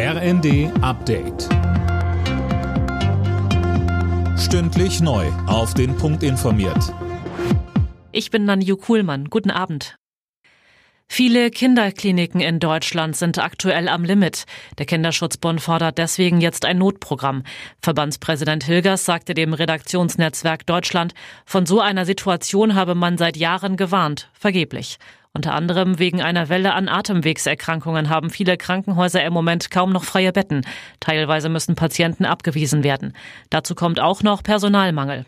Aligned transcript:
RND 0.00 0.70
Update. 0.80 1.48
Stündlich 4.38 5.00
neu. 5.00 5.26
Auf 5.48 5.74
den 5.74 5.96
Punkt 5.96 6.22
informiert. 6.22 6.94
Ich 8.12 8.30
bin 8.30 8.44
Nanju 8.44 8.76
Kuhlmann. 8.76 9.24
Guten 9.24 9.50
Abend. 9.50 9.96
Viele 11.08 11.50
Kinderkliniken 11.50 12.40
in 12.40 12.60
Deutschland 12.60 13.16
sind 13.16 13.40
aktuell 13.40 13.88
am 13.88 14.04
Limit. 14.04 14.44
Der 14.78 14.86
Kinderschutzbund 14.86 15.60
fordert 15.60 15.98
deswegen 15.98 16.40
jetzt 16.40 16.64
ein 16.64 16.78
Notprogramm. 16.78 17.42
Verbandspräsident 17.82 18.62
Hilgers 18.62 19.04
sagte 19.04 19.34
dem 19.34 19.52
Redaktionsnetzwerk 19.52 20.64
Deutschland, 20.64 21.12
von 21.44 21.66
so 21.66 21.80
einer 21.80 22.06
Situation 22.06 22.76
habe 22.76 22.94
man 22.94 23.18
seit 23.18 23.36
Jahren 23.36 23.76
gewarnt, 23.76 24.30
vergeblich. 24.32 24.98
Unter 25.38 25.54
anderem 25.54 26.00
wegen 26.00 26.20
einer 26.20 26.48
Welle 26.48 26.74
an 26.74 26.88
Atemwegserkrankungen 26.88 28.08
haben 28.08 28.28
viele 28.28 28.56
Krankenhäuser 28.56 29.24
im 29.24 29.32
Moment 29.32 29.70
kaum 29.70 29.92
noch 29.92 30.02
freie 30.02 30.32
Betten. 30.32 30.62
Teilweise 30.98 31.48
müssen 31.48 31.76
Patienten 31.76 32.24
abgewiesen 32.24 32.82
werden. 32.82 33.12
Dazu 33.48 33.76
kommt 33.76 34.00
auch 34.00 34.24
noch 34.24 34.42
Personalmangel. 34.42 35.26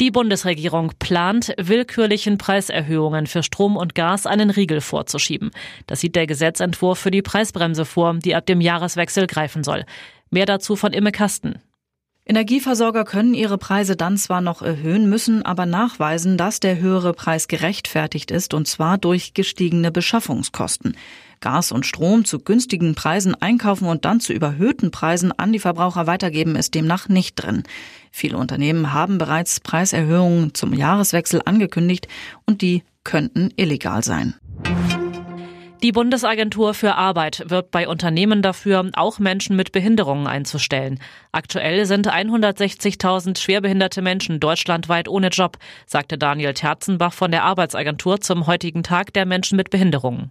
Die 0.00 0.12
Bundesregierung 0.12 0.92
plant, 1.00 1.52
willkürlichen 1.58 2.38
Preiserhöhungen 2.38 3.26
für 3.26 3.42
Strom 3.42 3.76
und 3.76 3.96
Gas 3.96 4.24
einen 4.24 4.50
Riegel 4.50 4.80
vorzuschieben. 4.80 5.50
Das 5.88 5.98
sieht 5.98 6.14
der 6.14 6.28
Gesetzentwurf 6.28 6.96
für 6.96 7.10
die 7.10 7.22
Preisbremse 7.22 7.84
vor, 7.84 8.14
die 8.14 8.36
ab 8.36 8.46
dem 8.46 8.60
Jahreswechsel 8.60 9.26
greifen 9.26 9.64
soll. 9.64 9.84
Mehr 10.30 10.46
dazu 10.46 10.76
von 10.76 10.92
Imme 10.92 11.10
Kasten. 11.10 11.56
Energieversorger 12.26 13.04
können 13.04 13.34
ihre 13.34 13.58
Preise 13.58 13.96
dann 13.96 14.16
zwar 14.16 14.40
noch 14.40 14.62
erhöhen, 14.62 15.08
müssen 15.08 15.44
aber 15.44 15.66
nachweisen, 15.66 16.36
dass 16.36 16.60
der 16.60 16.78
höhere 16.78 17.12
Preis 17.12 17.48
gerechtfertigt 17.48 18.30
ist, 18.30 18.54
und 18.54 18.68
zwar 18.68 18.98
durch 18.98 19.34
gestiegene 19.34 19.90
Beschaffungskosten. 19.90 20.96
Gas 21.40 21.72
und 21.72 21.86
Strom 21.86 22.24
zu 22.26 22.38
günstigen 22.38 22.94
Preisen 22.94 23.34
einkaufen 23.34 23.88
und 23.88 24.04
dann 24.04 24.20
zu 24.20 24.32
überhöhten 24.32 24.90
Preisen 24.90 25.32
an 25.32 25.52
die 25.52 25.58
Verbraucher 25.58 26.06
weitergeben, 26.06 26.54
ist 26.54 26.74
demnach 26.74 27.08
nicht 27.08 27.36
drin. 27.36 27.62
Viele 28.10 28.36
Unternehmen 28.36 28.92
haben 28.92 29.18
bereits 29.18 29.58
Preiserhöhungen 29.60 30.52
zum 30.54 30.74
Jahreswechsel 30.74 31.40
angekündigt 31.44 32.08
und 32.44 32.60
die 32.60 32.84
könnten 33.04 33.50
illegal 33.56 34.04
sein. 34.04 34.34
Die 35.82 35.92
Bundesagentur 35.92 36.74
für 36.74 36.96
Arbeit 36.96 37.44
wirbt 37.48 37.70
bei 37.70 37.88
Unternehmen 37.88 38.42
dafür, 38.42 38.90
auch 38.92 39.18
Menschen 39.18 39.56
mit 39.56 39.72
Behinderungen 39.72 40.26
einzustellen. 40.26 40.98
Aktuell 41.32 41.86
sind 41.86 42.06
160.000 42.06 43.38
schwerbehinderte 43.38 44.02
Menschen 44.02 44.40
deutschlandweit 44.40 45.08
ohne 45.08 45.28
Job, 45.28 45.56
sagte 45.86 46.18
Daniel 46.18 46.52
Terzenbach 46.52 47.14
von 47.14 47.30
der 47.30 47.44
Arbeitsagentur 47.44 48.20
zum 48.20 48.46
heutigen 48.46 48.82
Tag 48.82 49.14
der 49.14 49.24
Menschen 49.24 49.56
mit 49.56 49.70
Behinderungen. 49.70 50.30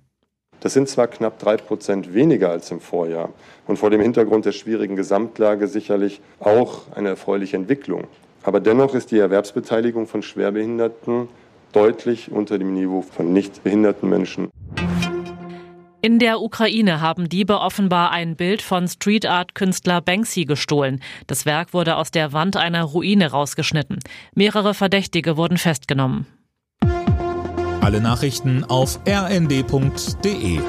Das 0.59 0.73
sind 0.73 0.87
zwar 0.87 1.07
knapp 1.07 1.39
drei 1.39 1.57
Prozent 1.57 2.13
weniger 2.13 2.51
als 2.51 2.69
im 2.69 2.79
Vorjahr 2.79 3.29
und 3.65 3.79
vor 3.79 3.89
dem 3.89 4.01
Hintergrund 4.01 4.45
der 4.45 4.51
schwierigen 4.51 4.95
Gesamtlage 4.95 5.67
sicherlich 5.67 6.21
auch 6.39 6.81
eine 6.93 7.09
erfreuliche 7.09 7.57
Entwicklung. 7.57 8.03
Aber 8.43 8.59
dennoch 8.59 8.93
ist 8.93 9.09
die 9.09 9.17
Erwerbsbeteiligung 9.17 10.05
von 10.05 10.21
Schwerbehinderten 10.21 11.27
deutlich 11.71 12.31
unter 12.31 12.59
dem 12.59 12.73
Niveau 12.75 13.01
von 13.01 13.33
nicht 13.33 13.63
behinderten 13.63 14.09
Menschen. 14.09 14.49
In 16.01 16.17
der 16.17 16.41
Ukraine 16.41 17.01
haben 17.01 17.27
Diebe 17.27 17.59
offenbar 17.59 18.11
ein 18.11 18.37
Bild 18.37 18.61
von 18.61 18.87
Street 18.87 19.25
Art 19.25 19.53
Künstler 19.53 19.99
Banksy 19.99 20.45
gestohlen. 20.45 21.01
Das 21.27 21.45
Werk 21.45 21.73
wurde 21.73 21.97
aus 21.97 22.09
der 22.09 22.31
Wand 22.31 22.55
einer 22.55 22.83
Ruine 22.83 23.31
rausgeschnitten. 23.31 23.99
Mehrere 24.33 24.73
Verdächtige 24.73 25.35
wurden 25.35 25.57
festgenommen. 25.57 26.25
Alle 27.81 27.99
Nachrichten 27.99 28.63
auf 28.63 29.01
rnd.de 29.05 30.59